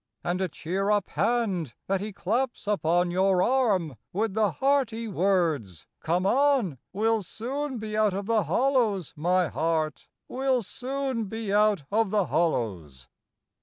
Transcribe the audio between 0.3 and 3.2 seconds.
a cheer up hand that he claps upon